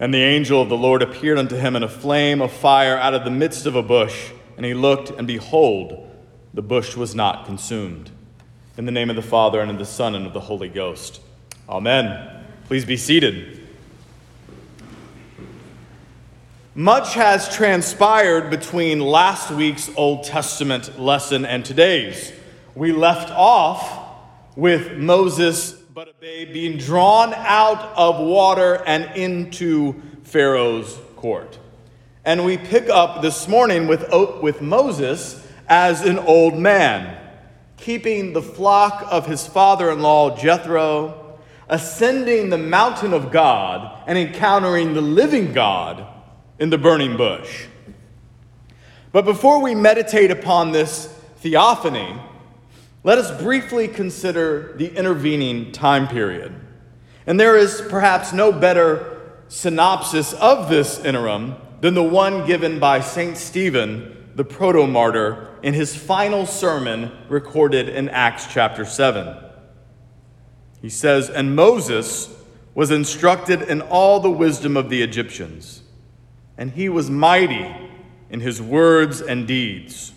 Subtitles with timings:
[0.00, 3.12] And the angel of the Lord appeared unto him in a flame of fire out
[3.12, 4.30] of the midst of a bush.
[4.56, 6.10] And he looked, and behold,
[6.54, 8.10] the bush was not consumed.
[8.78, 11.20] In the name of the Father, and of the Son, and of the Holy Ghost.
[11.68, 12.44] Amen.
[12.64, 13.68] Please be seated.
[16.74, 22.32] Much has transpired between last week's Old Testament lesson and today's.
[22.74, 24.16] We left off
[24.56, 31.58] with Moses but a babe being drawn out of water and into Pharaoh's court.
[32.24, 34.10] And we pick up this morning with,
[34.40, 37.18] with Moses as an old man,
[37.76, 44.16] keeping the flock of his father in law Jethro, ascending the mountain of God, and
[44.16, 46.06] encountering the living God
[46.58, 47.66] in the burning bush.
[49.12, 51.08] But before we meditate upon this
[51.40, 52.18] theophany,
[53.02, 56.54] let us briefly consider the intervening time period.
[57.26, 63.00] And there is perhaps no better synopsis of this interim than the one given by
[63.00, 63.38] St.
[63.38, 69.34] Stephen, the proto martyr, in his final sermon recorded in Acts chapter 7.
[70.82, 72.28] He says, And Moses
[72.74, 75.82] was instructed in all the wisdom of the Egyptians,
[76.58, 77.74] and he was mighty
[78.28, 80.12] in his words and deeds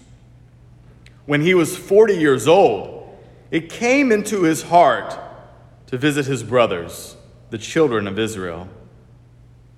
[1.25, 3.17] when he was 40 years old,
[3.51, 5.17] it came into his heart
[5.87, 7.15] to visit his brothers,
[7.49, 8.67] the children of Israel.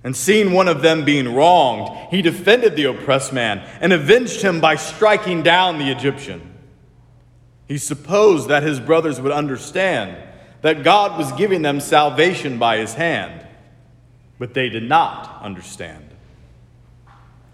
[0.02, 4.60] And seeing one of them being wronged, he defended the oppressed man and avenged him
[4.60, 6.54] by striking down the Egyptian.
[7.66, 10.16] He supposed that his brothers would understand
[10.62, 13.46] that God was giving them salvation by his hand,
[14.38, 16.05] but they did not understand.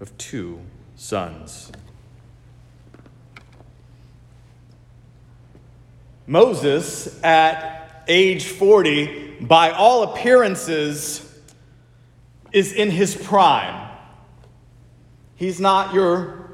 [0.00, 0.60] of two
[0.96, 1.70] sons.
[6.26, 11.26] Moses, at age 40, by all appearances,
[12.52, 13.88] is in his prime.
[15.36, 16.50] He's not your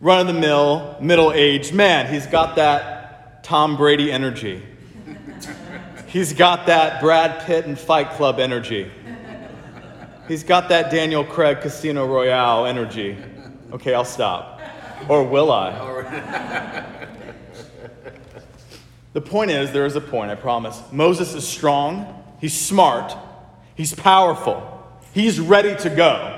[0.00, 2.12] run of the mill, middle aged man.
[2.12, 4.62] He's got that Tom Brady energy.
[6.06, 8.90] He's got that Brad Pitt and Fight Club energy.
[10.28, 13.16] He's got that Daniel Craig Casino Royale energy.
[13.72, 14.60] Okay, I'll stop.
[15.08, 16.84] Or will I?
[19.14, 20.82] the point is, there is a point, I promise.
[20.92, 23.16] Moses is strong, he's smart,
[23.74, 26.34] he's powerful, he's ready to go.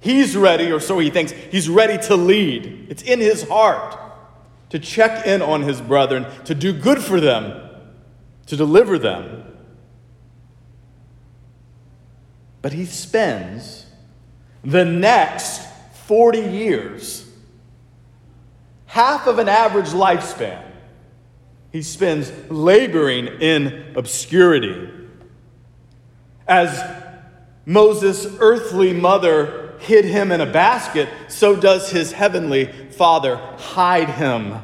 [0.00, 2.86] He's ready, or so he thinks, he's ready to lead.
[2.88, 3.98] It's in his heart
[4.70, 7.68] to check in on his brethren, to do good for them,
[8.46, 9.44] to deliver them.
[12.68, 13.86] But he spends
[14.62, 15.62] the next
[16.04, 17.26] 40 years,
[18.84, 20.62] half of an average lifespan,
[21.72, 24.86] he spends laboring in obscurity.
[26.46, 26.78] As
[27.64, 34.56] Moses' earthly mother hid him in a basket, so does his heavenly Father hide him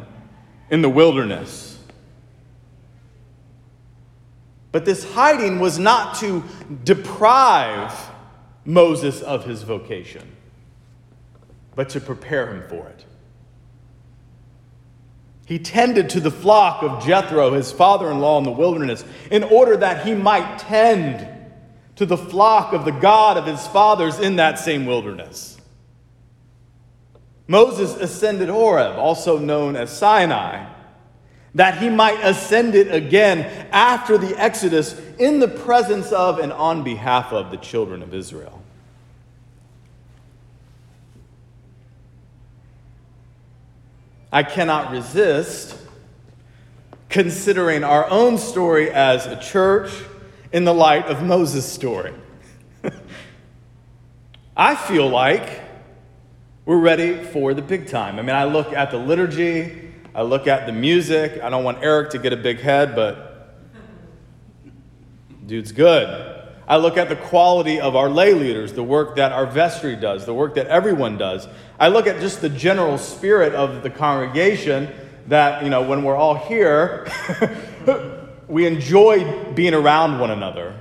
[0.69, 1.74] in the wilderness.
[4.75, 6.43] But this hiding was not to
[6.83, 7.95] deprive
[8.65, 10.33] Moses of his vocation,
[11.77, 13.05] but to prepare him for it.
[15.47, 19.45] He tended to the flock of Jethro, his father in law, in the wilderness, in
[19.45, 21.25] order that he might tend
[21.95, 25.57] to the flock of the God of his fathers in that same wilderness.
[27.47, 30.74] Moses ascended Horeb, also known as Sinai,
[31.55, 36.83] that he might ascend it again after the Exodus in the presence of and on
[36.83, 38.61] behalf of the children of Israel.
[44.33, 45.79] I cannot resist
[47.09, 49.93] considering our own story as a church
[50.53, 52.13] in the light of Moses' story.
[54.57, 55.61] I feel like
[56.65, 58.19] we're ready for the big time.
[58.19, 59.84] I mean, I look at the liturgy,
[60.15, 61.43] I look at the music.
[61.43, 63.57] I don't want Eric to get a big head, but
[65.45, 66.31] dude's good.
[66.67, 70.25] I look at the quality of our lay leaders, the work that our vestry does,
[70.25, 71.47] the work that everyone does.
[71.79, 74.89] I look at just the general spirit of the congregation
[75.27, 77.11] that, you know, when we're all here,
[78.49, 80.79] we enjoy being around one another.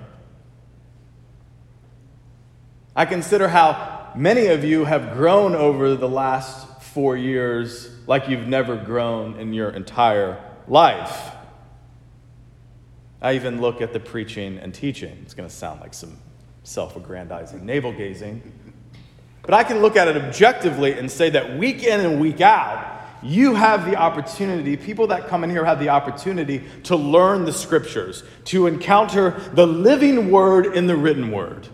[2.96, 8.48] I consider how many of you have grown over the last four years like you've
[8.48, 11.32] never grown in your entire life.
[13.22, 15.18] I even look at the preaching and teaching.
[15.22, 16.18] It's going to sound like some
[16.64, 18.52] self aggrandizing navel gazing.
[19.44, 23.02] But I can look at it objectively and say that week in and week out,
[23.22, 27.54] you have the opportunity, people that come in here have the opportunity to learn the
[27.54, 31.68] scriptures, to encounter the living word in the written word,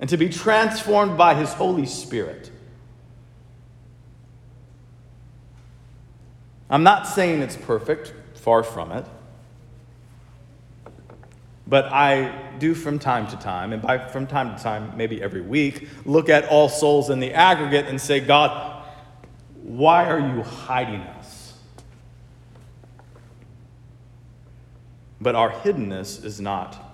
[0.00, 2.50] and to be transformed by his Holy Spirit.
[6.70, 9.04] I'm not saying it's perfect, far from it.
[11.66, 15.42] But I do from time to time, and by from time to time, maybe every
[15.42, 18.84] week, look at all souls in the aggregate and say, God,
[19.62, 21.54] why are you hiding us?
[25.20, 26.84] But our hiddenness is not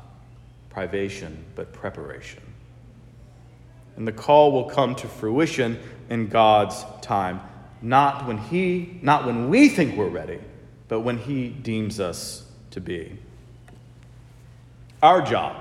[0.70, 2.42] privation, but preparation.
[3.96, 5.78] And the call will come to fruition
[6.10, 7.40] in God's time,
[7.84, 10.40] not when He, not when we think we're ready,
[10.88, 13.18] but when He deems us to be.
[15.02, 15.56] Our job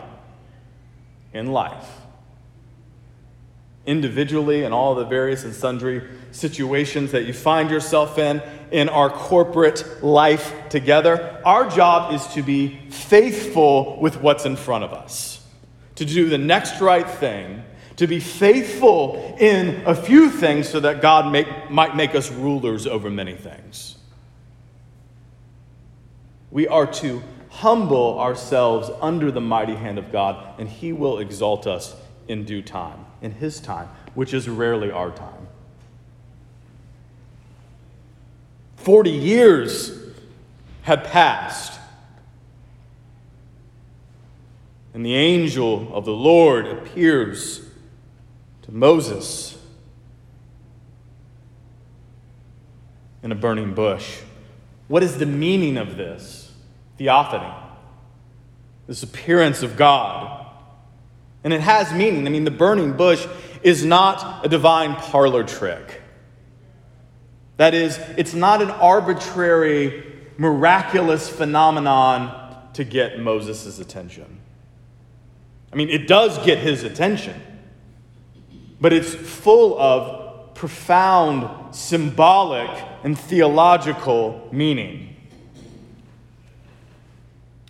[1.34, 1.90] in life,
[3.86, 8.42] individually and all the various and sundry situations that you find yourself in,
[8.72, 14.86] in our corporate life together, our job is to be faithful with what's in front
[14.86, 15.46] of us,
[15.96, 17.64] to do the next right thing,
[17.98, 22.88] to be faithful in a few things so that God make, might make us rulers
[22.88, 23.98] over many things.
[26.50, 31.68] We are to humble ourselves under the mighty hand of God, and He will exalt
[31.68, 31.96] us
[32.28, 35.48] in due time, in His time, which is rarely our time.
[38.78, 39.98] 40 years
[40.82, 41.80] had passed,
[44.94, 47.63] and the angel of the Lord appears
[48.64, 49.58] to Moses
[53.22, 54.20] in a burning bush.
[54.88, 56.44] What is the meaning of this?
[56.98, 57.54] theophany,
[58.88, 60.46] this appearance of God.
[61.44, 62.26] And it has meaning.
[62.28, 63.26] I mean, the burning bush
[63.62, 66.02] is not a divine parlor trick.
[67.58, 70.04] That is, it's not an arbitrary,
[70.38, 74.40] miraculous phenomenon to get Moses' attention.
[75.72, 77.40] I mean, it does get his attention,
[78.84, 82.70] but it's full of profound symbolic
[83.06, 85.16] and theological meaning.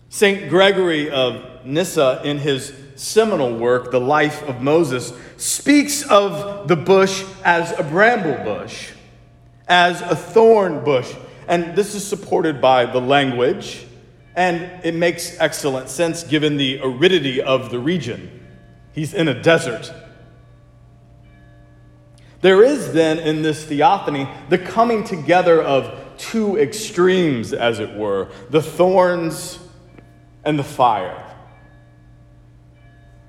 [0.10, 0.50] St.
[0.50, 7.24] Gregory of Nyssa, in his seminal work, The Life of Moses, speaks of the bush
[7.46, 8.90] as a bramble bush,
[9.68, 11.14] as a thorn bush.
[11.48, 13.86] And this is supported by the language,
[14.36, 18.48] and it makes excellent sense given the aridity of the region.
[18.94, 19.94] He's in a desert.
[22.44, 28.28] There is then in this theophany the coming together of two extremes, as it were
[28.50, 29.60] the thorns
[30.44, 31.24] and the fire.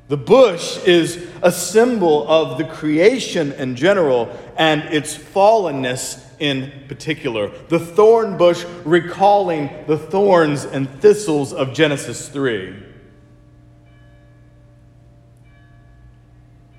[0.08, 7.52] The bush is a symbol of the creation in general and its fallenness in particular.
[7.68, 12.82] The thorn bush recalling the thorns and thistles of Genesis 3.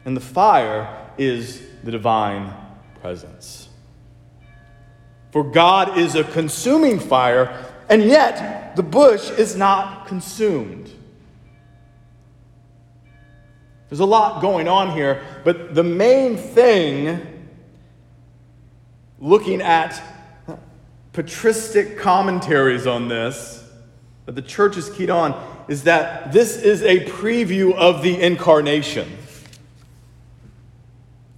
[0.03, 2.53] And the fire is the divine
[2.99, 3.69] presence.
[5.31, 10.89] For God is a consuming fire and yet, the bush is not consumed.
[13.89, 17.47] There's a lot going on here, but the main thing,
[19.19, 20.01] looking at
[21.13, 23.63] patristic commentaries on this,
[24.25, 29.07] that the church is keyed on, is that this is a preview of the incarnation.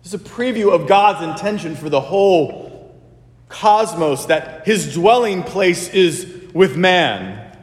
[0.08, 2.96] It's a preview of God's intention for the whole
[3.50, 7.58] cosmos, that his dwelling place is with man.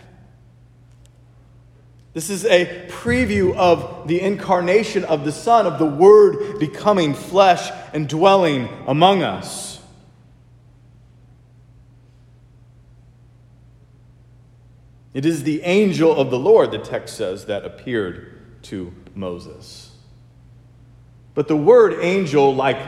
[2.12, 7.70] This is a preview of the incarnation of the Son, of the Word becoming flesh
[7.94, 9.80] and dwelling among us.
[15.14, 19.92] It is the angel of the Lord, the text says, that appeared to Moses.
[21.34, 22.78] But the word angel, like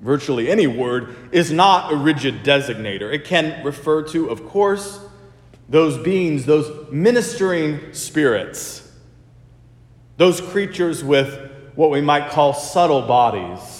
[0.00, 3.12] virtually any word, is not a rigid designator.
[3.12, 5.00] It can refer to, of course,
[5.68, 8.86] those beings, those ministering spirits,
[10.16, 13.79] those creatures with what we might call subtle bodies.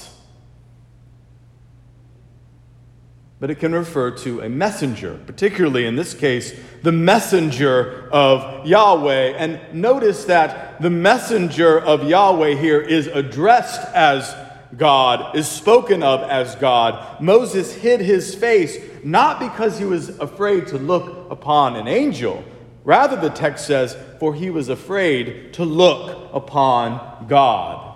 [3.40, 9.32] But it can refer to a messenger, particularly in this case, the messenger of Yahweh.
[9.38, 14.36] And notice that the messenger of Yahweh here is addressed as
[14.76, 17.20] God, is spoken of as God.
[17.22, 22.44] Moses hid his face not because he was afraid to look upon an angel.
[22.84, 27.86] Rather, the text says, for he was afraid to look upon God.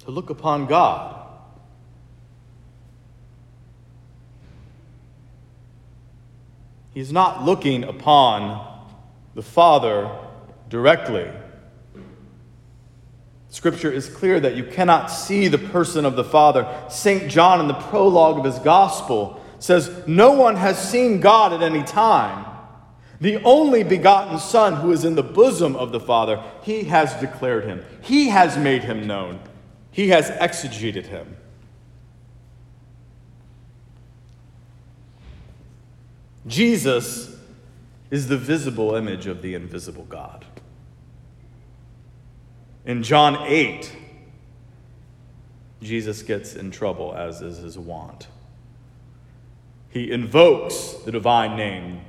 [0.00, 1.21] To look upon God.
[6.92, 8.68] He's not looking upon
[9.34, 10.10] the Father
[10.68, 11.30] directly.
[13.48, 16.66] Scripture is clear that you cannot see the person of the Father.
[16.88, 17.30] St.
[17.30, 21.82] John, in the prologue of his gospel, says, No one has seen God at any
[21.82, 22.46] time.
[23.20, 27.64] The only begotten Son who is in the bosom of the Father, he has declared
[27.64, 27.84] him.
[28.00, 29.38] He has made him known.
[29.90, 31.36] He has exegeted him.
[36.46, 37.36] Jesus
[38.10, 40.44] is the visible image of the invisible God.
[42.84, 43.96] In John 8,
[45.80, 48.28] Jesus gets in trouble, as is his wont.
[49.88, 52.00] He invokes the divine name,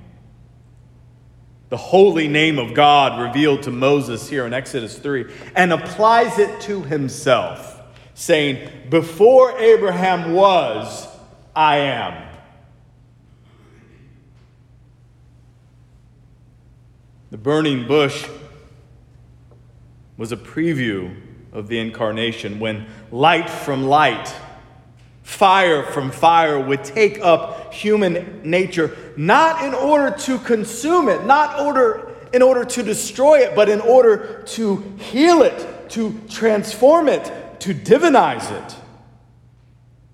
[1.70, 5.26] the holy name of God revealed to Moses here in Exodus 3,
[5.56, 7.82] and applies it to himself,
[8.14, 11.08] saying, Before Abraham was,
[11.56, 12.33] I am.
[17.34, 18.30] The burning bush
[20.18, 21.20] was a preview
[21.52, 24.32] of the incarnation when light from light,
[25.24, 31.60] fire from fire would take up human nature, not in order to consume it, not
[31.60, 37.60] order, in order to destroy it, but in order to heal it, to transform it,
[37.62, 38.76] to divinize it.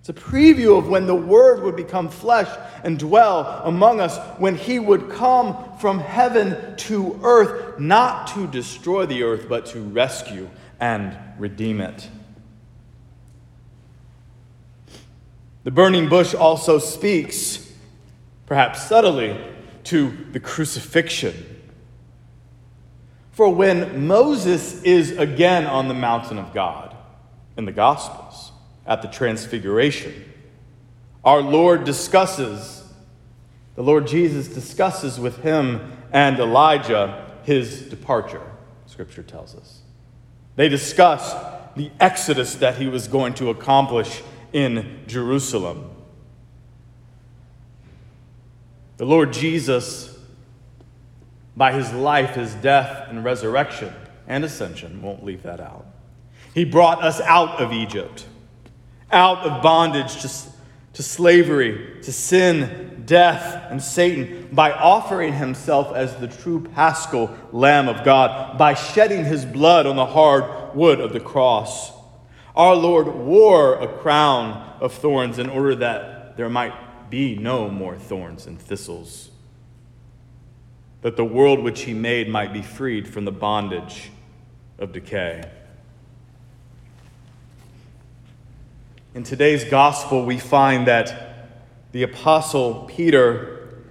[0.09, 2.49] It's a preview of when the Word would become flesh
[2.83, 9.05] and dwell among us, when He would come from heaven to earth, not to destroy
[9.05, 10.49] the earth, but to rescue
[10.79, 12.09] and redeem it.
[15.63, 17.71] The burning bush also speaks,
[18.47, 19.39] perhaps subtly,
[19.83, 21.35] to the crucifixion.
[23.31, 26.95] For when Moses is again on the mountain of God
[27.57, 28.28] in the Gospels,
[28.89, 30.25] at the Transfiguration.
[31.23, 32.83] Our Lord discusses,
[33.75, 38.41] the Lord Jesus discusses with him and Elijah his departure,
[38.87, 39.81] Scripture tells us.
[40.55, 41.33] They discuss
[41.75, 45.91] the exodus that he was going to accomplish in Jerusalem.
[48.97, 50.17] The Lord Jesus,
[51.55, 53.93] by his life, his death, and resurrection
[54.27, 55.85] and ascension, won't leave that out.
[56.55, 58.25] He brought us out of Egypt
[59.11, 60.29] out of bondage to,
[60.93, 67.87] to slavery, to sin, death, and Satan by offering himself as the true paschal Lamb
[67.87, 71.91] of God, by shedding his blood on the hard wood of the cross.
[72.55, 77.97] Our Lord wore a crown of thorns in order that there might be no more
[77.97, 79.31] thorns and thistles,
[81.01, 84.11] that the world which he made might be freed from the bondage
[84.77, 85.49] of decay.
[89.19, 91.49] In today's gospel, we find that
[91.91, 93.83] the Apostle Peter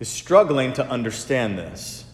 [0.00, 2.04] is struggling to understand this.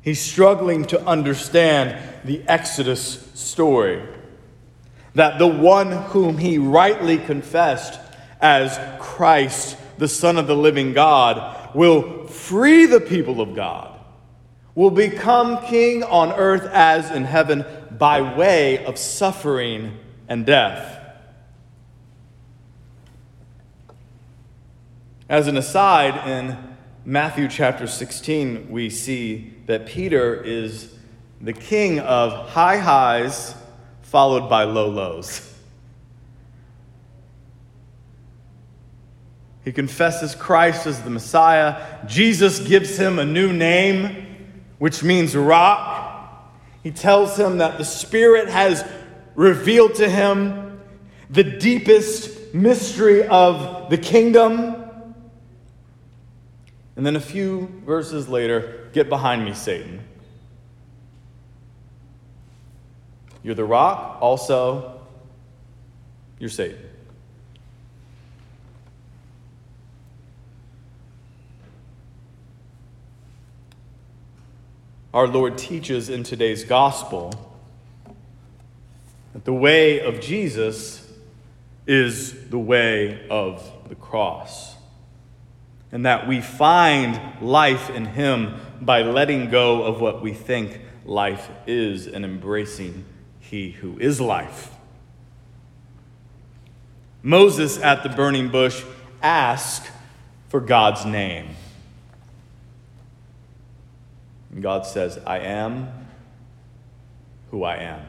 [0.00, 4.04] He's struggling to understand the Exodus story.
[5.16, 7.98] That the one whom he rightly confessed
[8.40, 13.98] as Christ, the Son of the living God, will free the people of God,
[14.76, 20.98] will become king on earth as in heaven by way of suffering and death.
[25.30, 26.58] As an aside, in
[27.04, 30.92] Matthew chapter 16, we see that Peter is
[31.40, 33.54] the king of high highs
[34.02, 35.54] followed by low lows.
[39.64, 41.80] He confesses Christ as the Messiah.
[42.08, 44.26] Jesus gives him a new name,
[44.80, 46.52] which means rock.
[46.82, 48.84] He tells him that the Spirit has
[49.36, 50.80] revealed to him
[51.30, 54.79] the deepest mystery of the kingdom.
[56.96, 60.00] And then a few verses later, get behind me, Satan.
[63.42, 65.00] You're the rock, also,
[66.38, 66.78] you're Satan.
[75.12, 77.32] Our Lord teaches in today's gospel
[79.32, 81.10] that the way of Jesus
[81.86, 84.76] is the way of the cross.
[85.92, 91.50] And that we find life in Him by letting go of what we think life
[91.66, 93.04] is and embracing
[93.40, 94.70] He who is life.
[97.22, 98.82] Moses at the burning bush
[99.22, 99.90] asked
[100.48, 101.48] for God's name.
[104.52, 105.90] And God says, I am
[107.50, 108.00] who I am.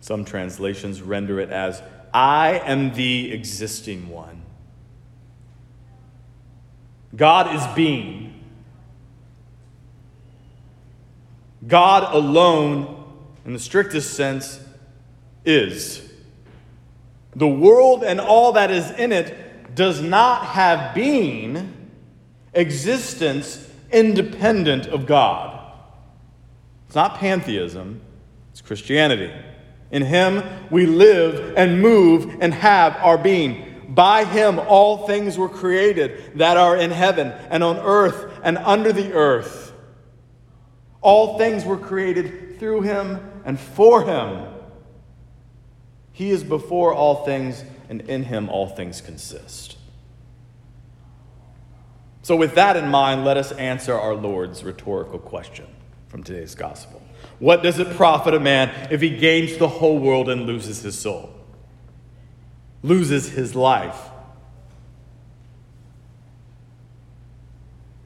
[0.00, 1.82] Some translations render it as,
[2.14, 4.45] I am the existing one.
[7.16, 8.44] God is being.
[11.66, 13.04] God alone,
[13.44, 14.60] in the strictest sense,
[15.44, 16.02] is.
[17.34, 21.90] The world and all that is in it does not have being,
[22.54, 25.72] existence independent of God.
[26.86, 28.00] It's not pantheism,
[28.52, 29.32] it's Christianity.
[29.90, 33.65] In Him we live and move and have our being.
[33.88, 38.92] By Him all things were created that are in heaven and on earth and under
[38.92, 39.72] the earth.
[41.00, 44.46] All things were created through Him and for Him.
[46.12, 49.76] He is before all things, and in Him all things consist.
[52.22, 55.66] So, with that in mind, let us answer our Lord's rhetorical question
[56.08, 57.00] from today's gospel.
[57.38, 60.98] What does it profit a man if he gains the whole world and loses his
[60.98, 61.35] soul?
[62.86, 63.98] Loses his life?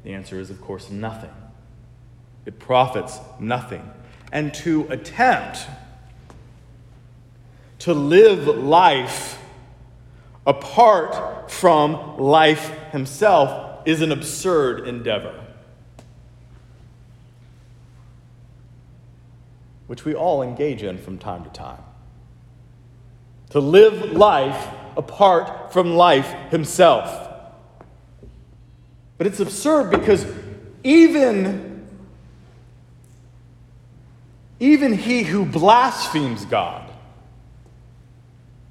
[0.04, 1.30] The answer is, of course, nothing.
[2.46, 3.90] It profits nothing.
[4.32, 5.66] And to attempt
[7.80, 9.38] to live life
[10.46, 15.34] apart from life himself is an absurd endeavor.
[19.90, 21.82] which we all engage in from time to time.
[23.50, 27.28] To live life apart from life himself.
[29.18, 30.26] But it's absurd because
[30.82, 31.86] even,
[34.58, 36.90] even he who blasphemes God,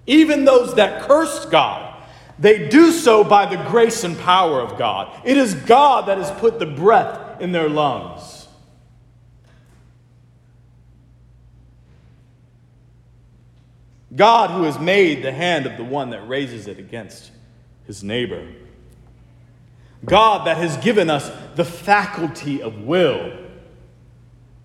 [0.08, 2.02] even those that curse God,
[2.40, 5.14] they do so by the grace and power of God.
[5.26, 8.39] It is God that has put the breath in their lungs.
[14.20, 17.32] God, who has made the hand of the one that raises it against
[17.88, 18.46] his neighbor.
[20.04, 23.32] God, that has given us the faculty of will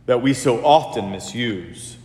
[0.07, 1.99] that we so often misuse.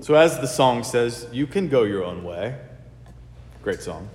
[0.00, 2.58] So, as the song says, you can go your own way.
[3.62, 4.10] Great song.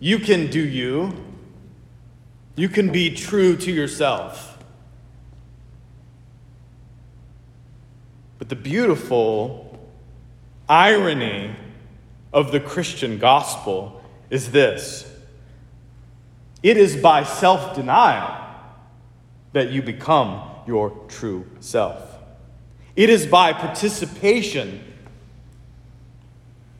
[0.00, 1.12] you can do you.
[2.56, 4.51] You can be true to yourself.
[8.42, 9.78] But the beautiful
[10.68, 11.54] irony
[12.32, 15.08] of the Christian gospel is this
[16.60, 18.44] it is by self denial
[19.52, 22.02] that you become your true self.
[22.96, 24.92] It is by participation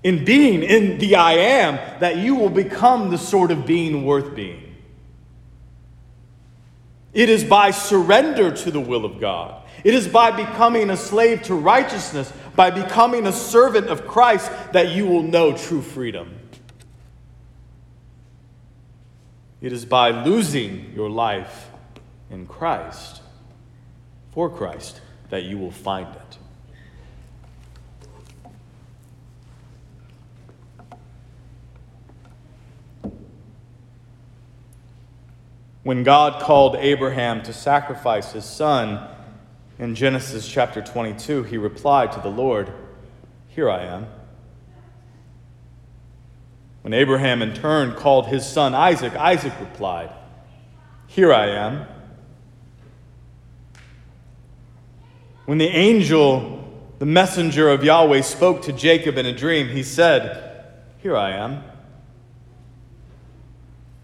[0.03, 4.35] in being in the I am that you will become the sort of being worth
[4.35, 4.75] being.
[7.13, 11.43] It is by surrender to the will of God it is by becoming a slave
[11.45, 16.39] to righteousness, by becoming a servant of Christ, that you will know true freedom.
[19.61, 21.71] It is by losing your life
[22.31, 23.23] in Christ,
[24.33, 26.39] for Christ, that you will find it.
[35.85, 39.09] When God called Abraham to sacrifice his son,
[39.83, 42.73] in Genesis chapter 22, he replied to the Lord,
[43.49, 44.07] Here I am.
[46.83, 50.13] When Abraham in turn called his son Isaac, Isaac replied,
[51.09, 51.87] Here I am.
[55.47, 56.63] When the angel,
[57.01, 60.65] the messenger of Yahweh, spoke to Jacob in a dream, he said,
[60.99, 61.65] Here I am.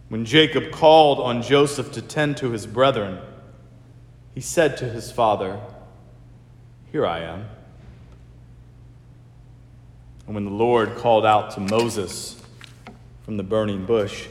[0.08, 3.20] When Jacob called on Joseph to tend to his brethren,
[4.38, 5.58] he said to his father,
[6.92, 7.46] Here I am.
[10.26, 12.40] And when the Lord called out to Moses
[13.24, 14.28] from the burning bush,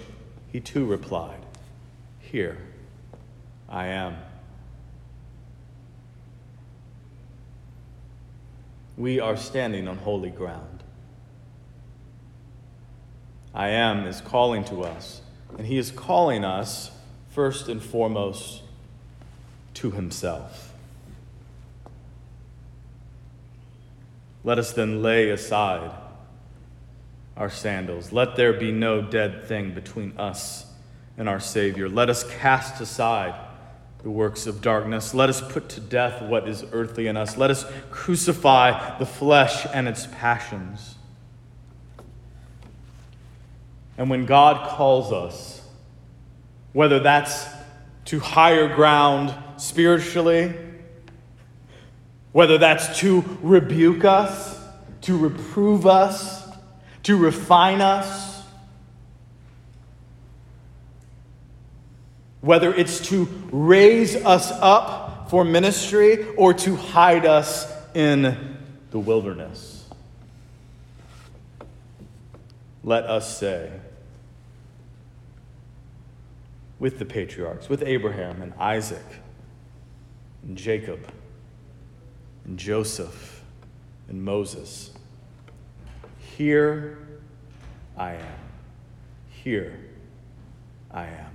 [0.49, 1.41] he too replied,
[2.21, 2.57] Here
[3.67, 4.15] I am.
[8.95, 10.85] We are standing on holy ground.
[13.53, 15.19] I am is calling to us,
[15.57, 16.91] and he is calling us
[17.27, 18.61] first and foremost
[19.77, 20.73] to himself.
[24.43, 25.91] Let us then lay aside
[27.35, 28.11] our sandals.
[28.11, 30.65] Let there be no dead thing between us
[31.17, 31.87] and our Savior.
[31.87, 33.35] Let us cast aside
[34.01, 35.13] the works of darkness.
[35.13, 37.37] Let us put to death what is earthly in us.
[37.37, 40.95] Let us crucify the flesh and its passions.
[43.97, 45.61] And when God calls us,
[46.73, 47.47] whether that's
[48.05, 50.53] to higher ground spiritually,
[52.31, 54.59] whether that's to rebuke us,
[55.01, 56.47] to reprove us,
[57.03, 58.43] to refine us,
[62.41, 68.57] whether it's to raise us up for ministry or to hide us in
[68.91, 69.89] the wilderness.
[72.83, 73.71] Let us say,
[76.79, 79.03] with the patriarchs, with Abraham and Isaac
[80.47, 80.99] and Jacob
[82.45, 83.43] and Joseph
[84.07, 84.91] and Moses,
[86.37, 86.97] Here
[87.97, 88.39] I am.
[89.43, 89.77] Here
[90.89, 91.26] I am.